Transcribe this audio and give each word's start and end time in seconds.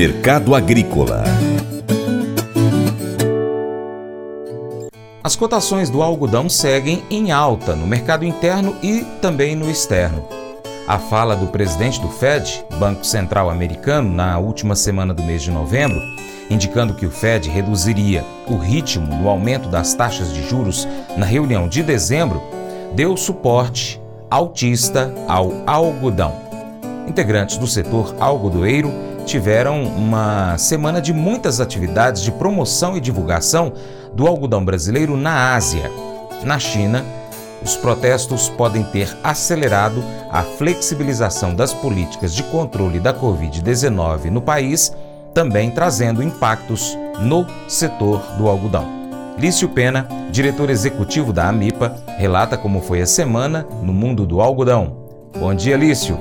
Mercado 0.00 0.54
Agrícola 0.54 1.24
As 5.22 5.36
cotações 5.36 5.90
do 5.90 6.02
algodão 6.02 6.48
seguem 6.48 7.02
em 7.10 7.32
alta 7.32 7.76
no 7.76 7.86
mercado 7.86 8.24
interno 8.24 8.74
e 8.82 9.04
também 9.20 9.54
no 9.54 9.70
externo. 9.70 10.26
A 10.88 10.98
fala 10.98 11.36
do 11.36 11.48
presidente 11.48 12.00
do 12.00 12.08
Fed, 12.08 12.64
Banco 12.78 13.04
Central 13.04 13.50
Americano, 13.50 14.10
na 14.10 14.38
última 14.38 14.74
semana 14.74 15.12
do 15.12 15.22
mês 15.22 15.42
de 15.42 15.50
novembro, 15.50 16.00
indicando 16.48 16.94
que 16.94 17.04
o 17.04 17.10
Fed 17.10 17.50
reduziria 17.50 18.24
o 18.48 18.56
ritmo 18.56 19.06
no 19.06 19.28
aumento 19.28 19.68
das 19.68 19.92
taxas 19.92 20.32
de 20.32 20.48
juros 20.48 20.88
na 21.18 21.26
reunião 21.26 21.68
de 21.68 21.82
dezembro, 21.82 22.42
deu 22.94 23.18
suporte 23.18 24.00
altista 24.30 25.12
ao 25.28 25.52
algodão. 25.66 26.34
Integrantes 27.06 27.58
do 27.58 27.66
setor 27.66 28.14
algodoeiro 28.18 29.09
tiveram 29.30 29.84
uma 29.84 30.58
semana 30.58 31.00
de 31.00 31.14
muitas 31.14 31.60
atividades 31.60 32.20
de 32.20 32.32
promoção 32.32 32.96
e 32.96 33.00
divulgação 33.00 33.72
do 34.12 34.26
algodão 34.26 34.64
brasileiro 34.64 35.16
na 35.16 35.54
Ásia. 35.54 35.88
Na 36.42 36.58
China, 36.58 37.04
os 37.62 37.76
protestos 37.76 38.48
podem 38.48 38.82
ter 38.82 39.16
acelerado 39.22 40.02
a 40.32 40.42
flexibilização 40.42 41.54
das 41.54 41.72
políticas 41.72 42.34
de 42.34 42.42
controle 42.42 42.98
da 42.98 43.14
Covid-19 43.14 44.30
no 44.30 44.42
país, 44.42 44.92
também 45.32 45.70
trazendo 45.70 46.24
impactos 46.24 46.98
no 47.20 47.46
setor 47.68 48.20
do 48.36 48.48
algodão. 48.48 48.84
Lício 49.38 49.68
Pena, 49.68 50.08
diretor 50.32 50.70
executivo 50.70 51.32
da 51.32 51.48
AMIPA, 51.48 52.02
relata 52.18 52.58
como 52.58 52.80
foi 52.80 53.00
a 53.00 53.06
semana 53.06 53.64
no 53.80 53.92
mundo 53.92 54.26
do 54.26 54.40
algodão. 54.40 54.96
Bom 55.38 55.54
dia, 55.54 55.76
Lício. 55.76 56.18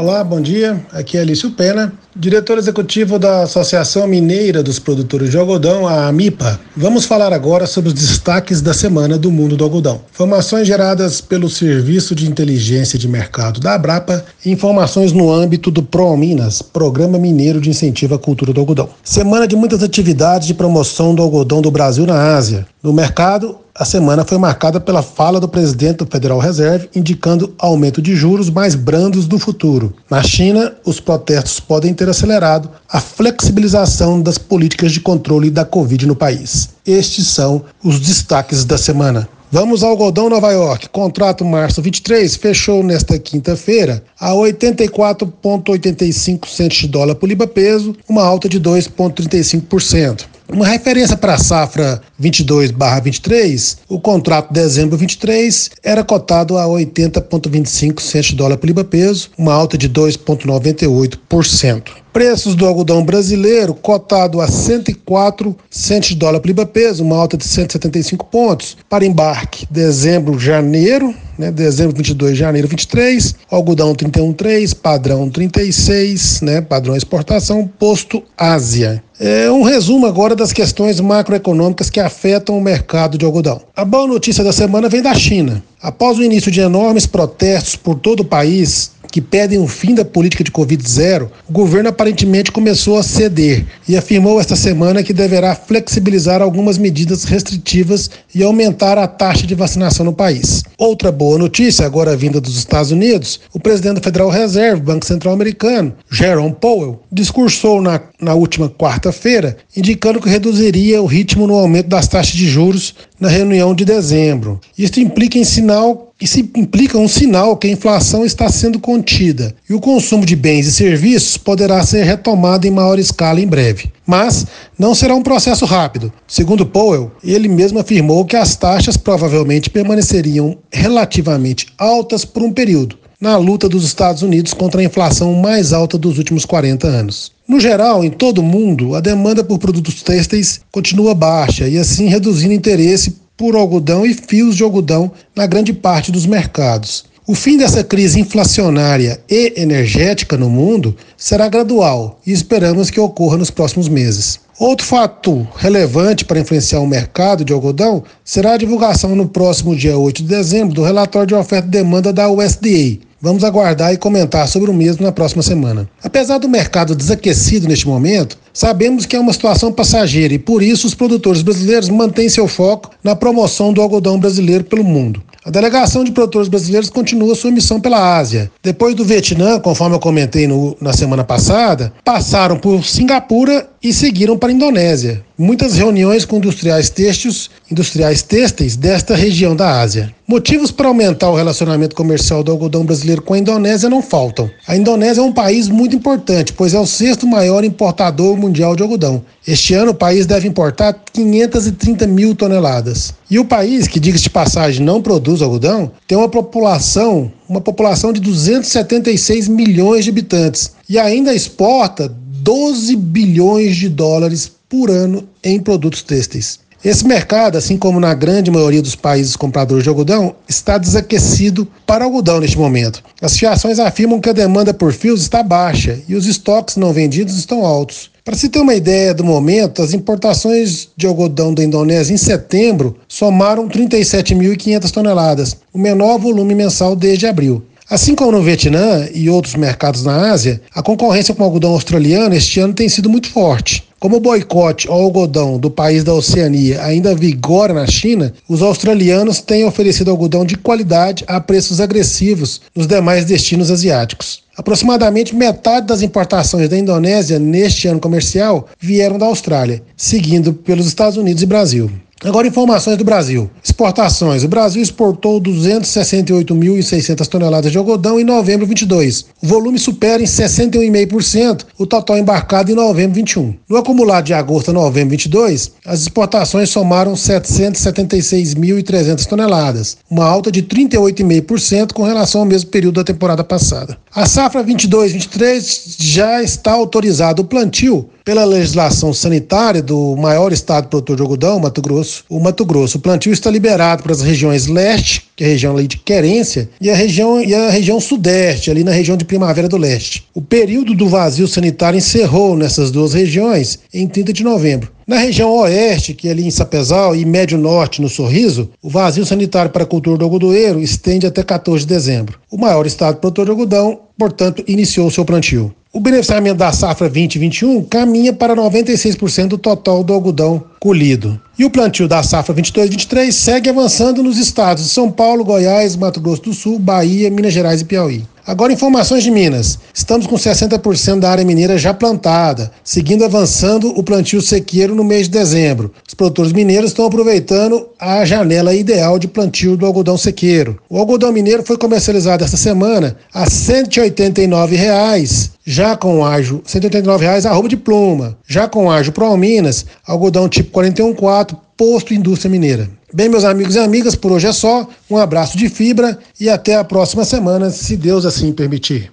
Olá, 0.00 0.22
bom 0.22 0.40
dia. 0.40 0.80
Aqui 0.92 1.18
é 1.18 1.22
Alício 1.22 1.50
Pena, 1.50 1.92
diretor 2.14 2.56
executivo 2.56 3.18
da 3.18 3.42
Associação 3.42 4.06
Mineira 4.06 4.62
dos 4.62 4.78
Produtores 4.78 5.28
de 5.28 5.36
Algodão, 5.36 5.88
a 5.88 6.06
AMIPA. 6.06 6.60
Vamos 6.76 7.04
falar 7.04 7.32
agora 7.32 7.66
sobre 7.66 7.88
os 7.88 7.94
destaques 7.94 8.62
da 8.62 8.72
semana 8.72 9.18
do 9.18 9.28
mundo 9.32 9.56
do 9.56 9.64
algodão. 9.64 10.02
Informações 10.12 10.68
geradas 10.68 11.20
pelo 11.20 11.50
Serviço 11.50 12.14
de 12.14 12.30
Inteligência 12.30 12.96
de 12.96 13.08
Mercado 13.08 13.58
da 13.58 13.74
Abrapa 13.74 14.24
e 14.46 14.52
informações 14.52 15.12
no 15.12 15.32
âmbito 15.32 15.68
do 15.68 15.82
ProMinas, 15.82 16.62
Programa 16.62 17.18
Mineiro 17.18 17.60
de 17.60 17.68
Incentivo 17.68 18.14
à 18.14 18.20
Cultura 18.20 18.52
do 18.52 18.60
Algodão. 18.60 18.90
Semana 19.02 19.48
de 19.48 19.56
muitas 19.56 19.82
atividades 19.82 20.46
de 20.46 20.54
promoção 20.54 21.12
do 21.12 21.24
algodão 21.24 21.60
do 21.60 21.72
Brasil 21.72 22.06
na 22.06 22.36
Ásia. 22.36 22.68
No 22.80 22.92
mercado, 22.92 23.58
a 23.78 23.84
semana 23.84 24.24
foi 24.24 24.38
marcada 24.38 24.80
pela 24.80 25.02
fala 25.02 25.38
do 25.38 25.48
presidente 25.48 25.98
do 25.98 26.06
Federal 26.06 26.40
Reserve 26.40 26.88
indicando 26.96 27.54
aumento 27.56 28.02
de 28.02 28.16
juros 28.16 28.50
mais 28.50 28.74
brandos 28.74 29.28
do 29.28 29.38
futuro. 29.38 29.94
Na 30.10 30.20
China, 30.20 30.74
os 30.84 30.98
protestos 30.98 31.60
podem 31.60 31.94
ter 31.94 32.08
acelerado 32.08 32.68
a 32.90 33.00
flexibilização 33.00 34.20
das 34.20 34.36
políticas 34.36 34.90
de 34.90 34.98
controle 35.00 35.48
da 35.48 35.64
Covid 35.64 36.08
no 36.08 36.16
país. 36.16 36.70
Estes 36.84 37.28
são 37.28 37.62
os 37.82 38.00
destaques 38.00 38.64
da 38.64 38.76
semana. 38.76 39.28
Vamos 39.50 39.82
ao 39.82 39.88
algodão 39.90 40.28
Nova 40.28 40.50
York. 40.50 40.90
Contrato 40.90 41.42
março 41.44 41.80
23 41.80 42.34
fechou 42.36 42.82
nesta 42.82 43.18
quinta-feira 43.18 44.02
a 44.20 44.32
84,85 44.32 46.48
centos 46.48 46.78
de 46.78 46.88
dólar 46.88 47.14
por 47.14 47.28
libra 47.28 47.46
peso, 47.46 47.94
uma 48.08 48.24
alta 48.24 48.48
de 48.48 48.60
2,35%. 48.60 50.24
Uma 50.50 50.66
referência 50.66 51.14
para 51.14 51.34
a 51.34 51.38
safra 51.38 52.00
22/23, 52.18 53.76
o 53.86 54.00
contrato 54.00 54.48
de 54.48 54.60
dezembro 54.60 54.96
23 54.96 55.70
era 55.82 56.02
cotado 56.02 56.56
a 56.56 56.66
80,25 56.66 58.00
centos 58.00 58.30
de 58.30 58.36
dólar 58.36 58.56
por 58.56 58.66
libra 58.66 58.82
peso, 58.82 59.28
uma 59.36 59.52
alta 59.52 59.76
de 59.76 59.90
2,98%. 59.90 61.92
Preços 62.14 62.54
do 62.54 62.66
algodão 62.66 63.04
brasileiro 63.04 63.74
cotado 63.74 64.40
a 64.40 64.48
104 64.48 65.54
centos 65.70 66.08
de 66.08 66.14
dólar 66.14 66.40
por 66.40 66.48
libra 66.48 66.64
peso, 66.64 67.04
uma 67.04 67.16
alta 67.16 67.36
de 67.36 67.44
175 67.44 68.24
pontos. 68.26 68.74
Para 68.88 69.04
embarque, 69.04 69.68
dezembro, 69.70 70.38
janeiro, 70.38 71.14
né, 71.38 71.52
dezembro 71.52 71.94
22, 71.94 72.36
janeiro 72.36 72.66
23, 72.66 73.34
algodão 73.50 73.94
31,3, 73.94 74.74
padrão 74.74 75.28
36, 75.28 76.40
né, 76.40 76.62
padrão 76.62 76.96
exportação, 76.96 77.68
posto 77.78 78.22
Ásia. 78.36 79.02
É 79.20 79.50
um 79.50 79.62
resumo 79.62 80.06
agora 80.06 80.36
das 80.36 80.52
questões 80.52 81.00
macroeconômicas 81.00 81.90
que 81.90 81.98
afetam 81.98 82.56
o 82.56 82.60
mercado 82.60 83.18
de 83.18 83.24
algodão. 83.24 83.60
A 83.74 83.84
boa 83.84 84.06
notícia 84.06 84.44
da 84.44 84.52
semana 84.52 84.88
vem 84.88 85.02
da 85.02 85.12
China. 85.12 85.60
Após 85.80 86.18
o 86.18 86.24
início 86.24 86.50
de 86.50 86.60
enormes 86.60 87.06
protestos 87.06 87.76
por 87.76 87.94
todo 87.94 88.20
o 88.20 88.24
país, 88.24 88.90
que 89.10 89.20
pedem 89.20 89.58
o 89.58 89.66
fim 89.66 89.94
da 89.94 90.04
política 90.04 90.44
de 90.44 90.50
Covid-0, 90.50 91.28
o 91.48 91.52
governo 91.52 91.88
aparentemente 91.88 92.52
começou 92.52 92.98
a 92.98 93.02
ceder 93.02 93.64
e 93.88 93.96
afirmou 93.96 94.40
esta 94.40 94.54
semana 94.54 95.02
que 95.02 95.12
deverá 95.12 95.54
flexibilizar 95.54 96.42
algumas 96.42 96.78
medidas 96.78 97.24
restritivas 97.24 98.10
e 98.34 98.42
aumentar 98.42 98.98
a 98.98 99.06
taxa 99.06 99.46
de 99.46 99.54
vacinação 99.54 100.04
no 100.04 100.12
país. 100.12 100.62
Outra 100.76 101.10
boa 101.10 101.38
notícia, 101.38 101.86
agora 101.86 102.16
vinda 102.16 102.40
dos 102.40 102.56
Estados 102.56 102.90
Unidos, 102.90 103.40
o 103.52 103.58
presidente 103.58 103.96
do 103.96 104.02
Federal 104.04 104.28
Reserve, 104.28 104.82
Banco 104.82 105.06
Central 105.06 105.34
Americano, 105.34 105.94
Jerome 106.10 106.54
Powell, 106.60 107.00
discursou 107.10 107.80
na, 107.80 108.00
na 108.20 108.34
última 108.34 108.68
quarta-feira, 108.68 109.56
indicando 109.76 110.20
que 110.20 110.28
reduziria 110.28 111.02
o 111.02 111.06
ritmo 111.06 111.46
no 111.46 111.54
aumento 111.54 111.88
das 111.88 112.06
taxas 112.06 112.34
de 112.34 112.48
juros 112.48 112.94
na 113.20 113.28
reunião 113.28 113.74
de 113.74 113.84
dezembro. 113.84 114.60
Isso 114.76 115.00
implica 115.00 115.38
em 115.38 115.44
sinal 115.44 116.08
isso 116.20 116.40
implica 116.40 116.98
um 116.98 117.06
sinal 117.06 117.56
que 117.56 117.68
a 117.68 117.70
inflação 117.70 118.24
está 118.24 118.48
sendo 118.48 118.80
contida 118.80 119.54
e 119.70 119.72
o 119.72 119.78
consumo 119.78 120.26
de 120.26 120.34
bens 120.34 120.66
e 120.66 120.72
serviços 120.72 121.36
poderá 121.36 121.80
ser 121.86 122.02
retomado 122.02 122.66
em 122.66 122.72
maior 122.72 122.98
escala 122.98 123.40
em 123.40 123.46
breve. 123.46 123.92
Mas 124.04 124.44
não 124.76 124.96
será 124.96 125.14
um 125.14 125.22
processo 125.22 125.64
rápido. 125.64 126.12
Segundo 126.26 126.66
Powell, 126.66 127.12
ele 127.22 127.46
mesmo 127.46 127.78
afirmou 127.78 128.24
que 128.24 128.34
as 128.34 128.56
taxas 128.56 128.96
provavelmente 128.96 129.70
permaneceriam 129.70 130.58
relativamente 130.72 131.68
altas 131.78 132.24
por 132.24 132.42
um 132.42 132.50
período, 132.50 132.98
na 133.20 133.36
luta 133.36 133.68
dos 133.68 133.84
Estados 133.84 134.22
Unidos 134.22 134.54
contra 134.54 134.80
a 134.80 134.84
inflação 134.84 135.34
mais 135.34 135.72
alta 135.72 135.98
dos 135.98 136.18
últimos 136.18 136.44
40 136.44 136.86
anos. 136.86 137.32
No 137.48 137.58
geral, 137.58 138.04
em 138.04 138.10
todo 138.10 138.38
o 138.38 138.44
mundo, 138.44 138.94
a 138.94 139.00
demanda 139.00 139.42
por 139.42 139.58
produtos 139.58 140.02
têxteis 140.02 140.60
continua 140.70 141.14
baixa 141.14 141.66
e 141.66 141.76
assim 141.78 142.06
reduzindo 142.06 142.52
interesse 142.52 143.16
por 143.36 143.56
algodão 143.56 144.06
e 144.06 144.14
fios 144.14 144.56
de 144.56 144.62
algodão 144.62 145.10
na 145.34 145.46
grande 145.46 145.72
parte 145.72 146.12
dos 146.12 146.26
mercados. 146.26 147.06
O 147.26 147.34
fim 147.34 147.56
dessa 147.58 147.84
crise 147.84 148.20
inflacionária 148.20 149.20
e 149.28 149.52
energética 149.56 150.36
no 150.36 150.48
mundo 150.48 150.96
será 151.16 151.48
gradual 151.48 152.20
e 152.26 152.32
esperamos 152.32 152.88
que 152.88 153.00
ocorra 153.00 153.36
nos 153.36 153.50
próximos 153.50 153.88
meses. 153.88 154.40
Outro 154.58 154.84
fato 154.84 155.46
relevante 155.56 156.24
para 156.24 156.40
influenciar 156.40 156.80
o 156.80 156.86
mercado 156.86 157.44
de 157.44 157.52
algodão 157.52 158.02
será 158.24 158.54
a 158.54 158.56
divulgação 158.56 159.14
no 159.14 159.28
próximo 159.28 159.76
dia 159.76 159.96
8 159.96 160.22
de 160.22 160.28
dezembro 160.28 160.74
do 160.74 160.82
relatório 160.82 161.28
de 161.28 161.34
oferta 161.34 161.68
e 161.68 161.70
demanda 161.70 162.12
da 162.12 162.28
USDA, 162.28 162.98
Vamos 163.20 163.42
aguardar 163.42 163.92
e 163.92 163.96
comentar 163.96 164.46
sobre 164.46 164.70
o 164.70 164.74
mesmo 164.74 165.04
na 165.04 165.10
próxima 165.10 165.42
semana. 165.42 165.88
Apesar 166.04 166.38
do 166.38 166.48
mercado 166.48 166.94
desaquecido 166.94 167.66
neste 167.66 167.88
momento, 167.88 168.38
sabemos 168.52 169.06
que 169.06 169.16
é 169.16 169.18
uma 169.18 169.32
situação 169.32 169.72
passageira 169.72 170.34
e 170.34 170.38
por 170.38 170.62
isso 170.62 170.86
os 170.86 170.94
produtores 170.94 171.42
brasileiros 171.42 171.88
mantêm 171.88 172.28
seu 172.28 172.46
foco 172.46 172.90
na 173.02 173.16
promoção 173.16 173.72
do 173.72 173.82
algodão 173.82 174.20
brasileiro 174.20 174.62
pelo 174.62 174.84
mundo. 174.84 175.20
A 175.44 175.50
delegação 175.50 176.04
de 176.04 176.12
produtores 176.12 176.46
brasileiros 176.46 176.90
continua 176.90 177.34
sua 177.34 177.50
missão 177.50 177.80
pela 177.80 178.18
Ásia. 178.18 178.50
Depois 178.62 178.94
do 178.94 179.04
Vietnã, 179.04 179.58
conforme 179.58 179.96
eu 179.96 180.00
comentei 180.00 180.46
no, 180.46 180.76
na 180.80 180.92
semana 180.92 181.24
passada, 181.24 181.92
passaram 182.04 182.56
por 182.56 182.84
Singapura 182.84 183.68
e 183.82 183.92
seguiram 183.92 184.36
para 184.36 184.50
a 184.50 184.52
Indonésia. 184.52 185.22
Muitas 185.36 185.76
reuniões 185.76 186.24
com 186.24 186.38
industriais 186.38 186.90
têxteis, 186.90 187.48
industriais 187.70 188.22
têxteis 188.22 188.74
desta 188.74 189.14
região 189.14 189.54
da 189.54 189.80
Ásia. 189.80 190.12
Motivos 190.26 190.70
para 190.70 190.88
aumentar 190.88 191.30
o 191.30 191.36
relacionamento 191.36 191.94
comercial 191.94 192.42
do 192.42 192.50
algodão 192.50 192.84
brasileiro 192.84 193.22
com 193.22 193.34
a 193.34 193.38
Indonésia 193.38 193.88
não 193.88 194.02
faltam. 194.02 194.50
A 194.66 194.76
Indonésia 194.76 195.20
é 195.20 195.24
um 195.24 195.32
país 195.32 195.68
muito 195.68 195.94
importante, 195.94 196.52
pois 196.52 196.74
é 196.74 196.78
o 196.78 196.86
sexto 196.86 197.26
maior 197.26 197.64
importador 197.64 198.36
mundial 198.36 198.74
de 198.74 198.82
algodão. 198.82 199.22
Este 199.46 199.74
ano 199.74 199.92
o 199.92 199.94
país 199.94 200.26
deve 200.26 200.48
importar 200.48 200.92
530 201.12 202.06
mil 202.06 202.34
toneladas. 202.34 203.14
E 203.30 203.38
o 203.38 203.44
país, 203.44 203.86
que 203.86 204.00
diga 204.00 204.18
de 204.18 204.28
passagem 204.28 204.84
não 204.84 205.00
produz 205.00 205.40
algodão, 205.40 205.92
tem 206.06 206.18
uma 206.18 206.28
população, 206.28 207.30
uma 207.48 207.60
população 207.60 208.12
de 208.12 208.20
276 208.20 209.48
milhões 209.48 210.04
de 210.04 210.10
habitantes 210.10 210.72
e 210.88 210.98
ainda 210.98 211.32
exporta 211.34 212.12
12 212.48 212.96
bilhões 212.96 213.76
de 213.76 213.90
dólares 213.90 214.50
por 214.70 214.90
ano 214.90 215.28
em 215.44 215.60
produtos 215.60 216.00
têxteis. 216.00 216.58
Esse 216.82 217.06
mercado, 217.06 217.58
assim 217.58 217.76
como 217.76 218.00
na 218.00 218.14
grande 218.14 218.50
maioria 218.50 218.80
dos 218.80 218.94
países 218.94 219.36
compradores 219.36 219.82
de 219.82 219.90
algodão, 219.90 220.34
está 220.48 220.78
desaquecido 220.78 221.68
para 221.84 222.06
algodão 222.06 222.40
neste 222.40 222.56
momento. 222.56 223.04
As 223.20 223.36
fiações 223.36 223.78
afirmam 223.78 224.18
que 224.18 224.30
a 224.30 224.32
demanda 224.32 224.72
por 224.72 224.94
fios 224.94 225.20
está 225.20 225.42
baixa 225.42 226.00
e 226.08 226.14
os 226.14 226.24
estoques 226.24 226.76
não 226.76 226.90
vendidos 226.90 227.36
estão 227.36 227.66
altos. 227.66 228.10
Para 228.24 228.34
se 228.34 228.48
ter 228.48 228.60
uma 228.60 228.74
ideia 228.74 229.12
do 229.12 229.24
momento, 229.24 229.82
as 229.82 229.92
importações 229.92 230.88
de 230.96 231.06
algodão 231.06 231.52
da 231.52 231.62
Indonésia 231.62 232.14
em 232.14 232.16
setembro 232.16 232.96
somaram 233.06 233.68
37.500 233.68 234.90
toneladas, 234.90 235.54
o 235.70 235.78
menor 235.78 236.16
volume 236.18 236.54
mensal 236.54 236.96
desde 236.96 237.26
abril. 237.26 237.62
Assim 237.90 238.14
como 238.14 238.32
no 238.32 238.42
Vietnã 238.42 239.08
e 239.14 239.30
outros 239.30 239.54
mercados 239.54 240.04
na 240.04 240.30
Ásia, 240.30 240.60
a 240.74 240.82
concorrência 240.82 241.34
com 241.34 241.42
o 241.42 241.46
algodão 241.46 241.70
australiano 241.70 242.34
este 242.34 242.60
ano 242.60 242.74
tem 242.74 242.86
sido 242.86 243.08
muito 243.08 243.30
forte. 243.30 243.82
Como 243.98 244.16
o 244.18 244.20
boicote 244.20 244.86
ao 244.86 245.00
algodão 245.00 245.58
do 245.58 245.70
país 245.70 246.04
da 246.04 246.12
Oceania 246.12 246.84
ainda 246.84 247.14
vigora 247.14 247.72
na 247.72 247.86
China, 247.86 248.34
os 248.46 248.60
australianos 248.60 249.40
têm 249.40 249.64
oferecido 249.64 250.10
algodão 250.10 250.44
de 250.44 250.58
qualidade 250.58 251.24
a 251.26 251.40
preços 251.40 251.80
agressivos 251.80 252.60
nos 252.76 252.86
demais 252.86 253.24
destinos 253.24 253.70
asiáticos. 253.70 254.42
Aproximadamente 254.54 255.34
metade 255.34 255.86
das 255.86 256.02
importações 256.02 256.68
da 256.68 256.76
Indonésia 256.76 257.38
neste 257.38 257.88
ano 257.88 258.00
comercial 258.00 258.68
vieram 258.78 259.16
da 259.16 259.24
Austrália, 259.24 259.82
seguindo 259.96 260.52
pelos 260.52 260.86
Estados 260.86 261.16
Unidos 261.16 261.42
e 261.42 261.46
Brasil. 261.46 261.90
Agora, 262.24 262.48
informações 262.48 262.96
do 262.96 263.04
Brasil. 263.04 263.48
Exportações. 263.62 264.42
O 264.42 264.48
Brasil 264.48 264.82
exportou 264.82 265.40
268.600 265.40 267.24
toneladas 267.28 267.70
de 267.70 267.78
algodão 267.78 268.18
em 268.18 268.24
novembro 268.24 268.66
22. 268.66 269.26
O 269.40 269.46
volume 269.46 269.78
supera 269.78 270.20
em 270.20 270.26
61,5% 270.26 271.64
o 271.78 271.86
total 271.86 272.18
embarcado 272.18 272.72
em 272.72 272.74
novembro 272.74 273.14
21. 273.14 273.54
No 273.68 273.76
acumulado 273.76 274.24
de 274.24 274.34
agosto 274.34 274.70
a 274.70 274.74
novembro 274.74 275.10
22, 275.10 275.70
as 275.86 276.00
exportações 276.00 276.70
somaram 276.70 277.12
776.300 277.12 279.24
toneladas, 279.24 279.98
uma 280.10 280.24
alta 280.24 280.50
de 280.50 280.64
38,5% 280.64 281.92
com 281.92 282.02
relação 282.02 282.40
ao 282.40 282.46
mesmo 282.46 282.70
período 282.70 282.96
da 282.96 283.04
temporada 283.04 283.44
passada. 283.44 283.96
A 284.12 284.26
safra 284.26 284.64
22-23 284.64 285.94
já 286.00 286.42
está 286.42 286.72
autorizado 286.72 287.42
o 287.42 287.44
plantio 287.44 288.08
pela 288.24 288.44
legislação 288.44 289.14
sanitária 289.14 289.80
do 289.80 290.16
maior 290.16 290.52
estado 290.52 290.88
produtor 290.88 291.14
de 291.16 291.22
algodão, 291.22 291.60
Mato 291.60 291.80
Grosso, 291.80 292.07
o 292.28 292.40
Mato 292.40 292.64
Grosso. 292.64 292.98
O 292.98 293.00
plantio 293.00 293.32
está 293.32 293.50
liberado 293.50 294.02
para 294.02 294.12
as 294.12 294.20
regiões 294.20 294.66
leste, 294.66 295.24
que 295.36 295.44
é 295.44 295.46
a 295.46 295.50
região 295.50 295.76
ali 295.76 295.86
de 295.86 295.96
querência, 295.98 296.68
e 296.80 296.90
a 296.90 296.94
região, 296.94 297.40
e 297.42 297.54
a 297.54 297.70
região 297.70 298.00
sudeste, 298.00 298.70
ali 298.70 298.84
na 298.84 298.92
região 298.92 299.16
de 299.16 299.24
Primavera 299.24 299.68
do 299.68 299.76
Leste. 299.76 300.24
O 300.34 300.42
período 300.42 300.94
do 300.94 301.08
vazio 301.08 301.46
sanitário 301.46 301.98
encerrou 301.98 302.56
nessas 302.56 302.90
duas 302.90 303.14
regiões 303.14 303.78
em 303.92 304.06
30 304.06 304.32
de 304.32 304.44
novembro. 304.44 304.90
Na 305.06 305.16
região 305.16 305.50
oeste, 305.50 306.12
que 306.12 306.28
é 306.28 306.32
ali 306.32 306.46
em 306.46 306.50
Sapezal, 306.50 307.16
e 307.16 307.24
médio 307.24 307.56
norte, 307.56 308.02
no 308.02 308.10
Sorriso, 308.10 308.70
o 308.82 308.90
vazio 308.90 309.24
sanitário 309.24 309.70
para 309.70 309.84
a 309.84 309.86
cultura 309.86 310.18
do 310.18 310.24
algodoeiro 310.24 310.80
estende 310.80 311.26
até 311.26 311.42
14 311.42 311.86
de 311.86 311.94
dezembro. 311.94 312.38
O 312.50 312.58
maior 312.58 312.86
estado 312.86 313.16
produtor 313.16 313.46
de 313.46 313.50
algodão, 313.50 314.00
portanto, 314.18 314.62
iniciou 314.66 315.10
seu 315.10 315.24
plantio. 315.24 315.74
O 315.90 316.00
beneficiamento 316.00 316.58
da 316.58 316.70
safra 316.70 317.08
2021 317.08 317.84
caminha 317.84 318.32
para 318.34 318.54
96% 318.54 319.48
do 319.48 319.58
total 319.58 320.04
do 320.04 320.12
algodão 320.12 320.62
colhido. 320.78 321.40
E 321.58 321.64
o 321.64 321.70
plantio 321.70 322.06
da 322.06 322.22
safra 322.22 322.54
22-23 322.54 323.32
segue 323.32 323.68
avançando 323.68 324.22
nos 324.22 324.38
estados 324.38 324.84
de 324.84 324.90
São 324.90 325.10
Paulo, 325.10 325.44
Goiás, 325.44 325.96
Mato 325.96 326.20
Grosso 326.20 326.42
do 326.42 326.54
Sul, 326.54 326.78
Bahia, 326.78 327.28
Minas 327.32 327.52
Gerais 327.52 327.80
e 327.80 327.84
Piauí. 327.84 328.24
Agora, 328.48 328.72
informações 328.72 329.22
de 329.22 329.30
Minas. 329.30 329.78
Estamos 329.92 330.26
com 330.26 330.34
60% 330.34 331.20
da 331.20 331.30
área 331.30 331.44
mineira 331.44 331.76
já 331.76 331.92
plantada, 331.92 332.70
seguindo 332.82 333.22
avançando 333.22 333.90
o 333.90 334.02
plantio 334.02 334.40
sequeiro 334.40 334.94
no 334.94 335.04
mês 335.04 335.28
de 335.28 335.38
dezembro. 335.38 335.92
Os 336.08 336.14
produtores 336.14 336.54
mineiros 336.54 336.88
estão 336.88 337.04
aproveitando 337.04 337.88
a 338.00 338.24
janela 338.24 338.74
ideal 338.74 339.18
de 339.18 339.28
plantio 339.28 339.76
do 339.76 339.84
algodão 339.84 340.16
sequeiro. 340.16 340.78
O 340.88 340.96
algodão 340.96 341.30
mineiro 341.30 341.62
foi 341.62 341.76
comercializado 341.76 342.42
esta 342.42 342.56
semana 342.56 343.18
a 343.34 343.50
189 343.50 344.76
reais, 344.76 345.50
já 345.62 345.94
com 345.94 346.24
ágio 346.24 346.62
189 346.64 347.26
reais 347.26 347.44
arroba 347.44 347.68
de 347.68 347.76
pluma. 347.76 348.38
Já 348.46 348.66
com 348.66 348.90
ágio 348.90 349.12
Pro 349.12 349.36
Minas, 349.36 349.84
algodão 350.06 350.48
tipo 350.48 350.70
414, 350.70 351.47
posto 351.76 352.14
indústria 352.14 352.50
mineira. 352.50 352.90
Bem, 353.12 353.28
meus 353.28 353.44
amigos 353.44 353.74
e 353.74 353.78
amigas, 353.78 354.14
por 354.14 354.32
hoje 354.32 354.46
é 354.46 354.52
só. 354.52 354.88
Um 355.10 355.16
abraço 355.16 355.56
de 355.56 355.68
fibra 355.68 356.18
e 356.40 356.48
até 356.48 356.76
a 356.76 356.84
próxima 356.84 357.24
semana, 357.24 357.70
se 357.70 357.96
Deus 357.96 358.26
assim 358.26 358.52
permitir. 358.52 359.12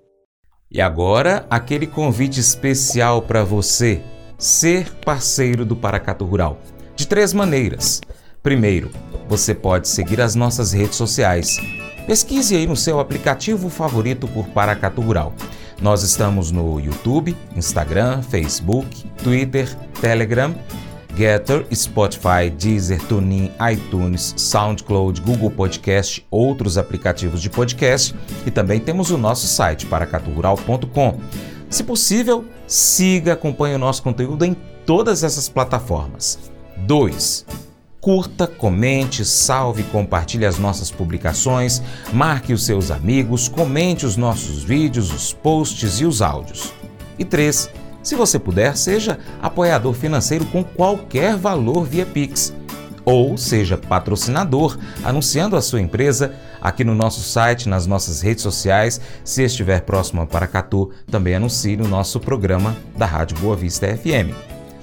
e 0.71 0.79
agora, 0.79 1.45
aquele 1.49 1.85
convite 1.85 2.39
especial 2.39 3.21
para 3.21 3.43
você 3.43 4.01
ser 4.37 4.89
parceiro 5.03 5.65
do 5.65 5.75
Paracato 5.75 6.23
Rural. 6.23 6.61
De 6.95 7.05
três 7.05 7.33
maneiras. 7.33 7.99
Primeiro, 8.41 8.89
você 9.27 9.53
pode 9.53 9.89
seguir 9.89 10.21
as 10.21 10.33
nossas 10.33 10.71
redes 10.71 10.95
sociais. 10.95 11.57
Pesquise 12.07 12.55
aí 12.55 12.65
no 12.65 12.77
seu 12.77 13.01
aplicativo 13.01 13.69
favorito 13.69 14.29
por 14.29 14.47
Paracato 14.47 15.01
Rural. 15.01 15.33
Nós 15.81 16.03
estamos 16.03 16.51
no 16.51 16.79
YouTube, 16.79 17.35
Instagram, 17.53 18.21
Facebook, 18.21 19.05
Twitter, 19.21 19.67
Telegram, 19.99 20.55
Getter, 21.15 21.65
Spotify, 21.73 22.49
Deezer, 22.57 23.01
TuneIn, 23.07 23.51
iTunes, 23.71 24.33
SoundCloud, 24.37 25.21
Google 25.21 25.51
Podcast, 25.51 26.25
outros 26.29 26.77
aplicativos 26.77 27.41
de 27.41 27.49
podcast 27.49 28.15
e 28.45 28.51
também 28.51 28.79
temos 28.79 29.11
o 29.11 29.17
nosso 29.17 29.47
site 29.47 29.85
paracaturural.com. 29.85 31.19
Se 31.69 31.83
possível, 31.83 32.45
siga, 32.67 33.33
acompanhe 33.33 33.75
o 33.75 33.79
nosso 33.79 34.03
conteúdo 34.03 34.43
em 34.43 34.55
todas 34.85 35.23
essas 35.23 35.47
plataformas. 35.47 36.51
2. 36.77 37.45
Curta, 38.01 38.47
comente, 38.47 39.23
salve, 39.23 39.83
compartilhe 39.83 40.45
as 40.45 40.57
nossas 40.57 40.89
publicações, 40.89 41.81
marque 42.11 42.51
os 42.51 42.65
seus 42.65 42.89
amigos, 42.89 43.47
comente 43.47 44.05
os 44.05 44.17
nossos 44.17 44.63
vídeos, 44.63 45.13
os 45.13 45.31
posts 45.31 45.99
e 45.99 46.05
os 46.05 46.21
áudios. 46.21 46.73
E 47.19 47.23
3. 47.23 47.69
Se 48.03 48.15
você 48.15 48.39
puder, 48.39 48.75
seja 48.75 49.19
apoiador 49.41 49.93
financeiro 49.93 50.45
com 50.45 50.63
qualquer 50.63 51.35
valor 51.35 51.83
via 51.83 52.05
Pix 52.05 52.53
ou 53.03 53.37
seja 53.37 53.77
patrocinador, 53.77 54.77
anunciando 55.03 55.55
a 55.55 55.61
sua 55.61 55.81
empresa 55.81 56.33
aqui 56.61 56.83
no 56.83 56.93
nosso 56.93 57.21
site, 57.21 57.67
nas 57.67 57.87
nossas 57.87 58.21
redes 58.21 58.43
sociais. 58.43 59.01
Se 59.23 59.43
estiver 59.43 59.81
próximo 59.81 60.21
a 60.21 60.27
Paracatu, 60.27 60.91
também 61.09 61.35
anuncie 61.35 61.75
no 61.75 61.87
nosso 61.87 62.19
programa 62.19 62.75
da 62.95 63.05
Rádio 63.05 63.37
Boa 63.39 63.55
Vista 63.55 63.87
FM. 63.87 64.35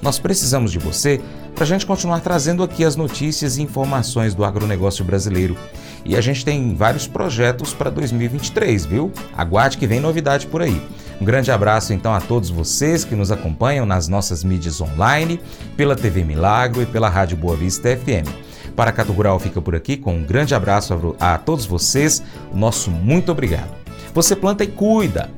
Nós 0.02 0.18
precisamos 0.18 0.70
de 0.70 0.78
você 0.78 1.20
para 1.54 1.64
a 1.64 1.66
gente 1.66 1.86
continuar 1.86 2.20
trazendo 2.20 2.62
aqui 2.62 2.84
as 2.84 2.94
notícias 2.94 3.56
e 3.56 3.62
informações 3.62 4.32
do 4.34 4.44
agronegócio 4.44 5.04
brasileiro. 5.04 5.56
E 6.04 6.16
a 6.16 6.20
gente 6.20 6.44
tem 6.44 6.74
vários 6.74 7.08
projetos 7.08 7.74
para 7.74 7.90
2023, 7.90 8.86
viu? 8.86 9.12
Aguarde 9.36 9.76
que 9.76 9.86
vem 9.86 9.98
novidade 9.98 10.46
por 10.46 10.62
aí. 10.62 10.80
Um 11.20 11.24
grande 11.24 11.50
abraço 11.50 11.92
então 11.92 12.14
a 12.14 12.20
todos 12.20 12.48
vocês 12.48 13.04
que 13.04 13.16
nos 13.16 13.32
acompanham 13.32 13.84
nas 13.84 14.06
nossas 14.06 14.44
mídias 14.44 14.80
online, 14.80 15.40
pela 15.76 15.96
TV 15.96 16.22
Milagro 16.22 16.80
e 16.82 16.86
pela 16.86 17.08
Rádio 17.08 17.36
Boa 17.36 17.56
Vista 17.56 17.96
FM. 17.96 18.28
Paracato 18.76 19.12
Rural 19.12 19.40
fica 19.40 19.60
por 19.60 19.74
aqui 19.74 19.96
com 19.96 20.14
um 20.14 20.22
grande 20.22 20.54
abraço 20.54 21.16
a, 21.18 21.34
a 21.34 21.38
todos 21.38 21.66
vocês, 21.66 22.22
nosso 22.54 22.90
muito 22.90 23.32
obrigado. 23.32 23.70
Você 24.14 24.36
planta 24.36 24.62
e 24.62 24.68
cuida, 24.68 25.28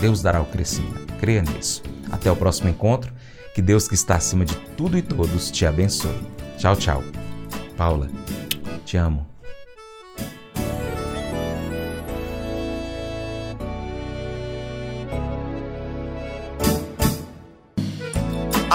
Deus 0.00 0.22
dará 0.22 0.40
o 0.40 0.46
crescimento, 0.46 1.12
creia 1.20 1.42
nisso. 1.42 1.82
Até 2.10 2.30
o 2.30 2.36
próximo 2.36 2.70
encontro, 2.70 3.12
que 3.54 3.60
Deus 3.60 3.86
que 3.86 3.94
está 3.94 4.16
acima 4.16 4.44
de 4.44 4.56
tudo 4.76 4.96
e 4.96 5.02
todos 5.02 5.50
te 5.50 5.66
abençoe. 5.66 6.18
Tchau, 6.56 6.76
tchau. 6.76 7.04
Paula, 7.76 8.08
te 8.86 8.96
amo. 8.96 9.35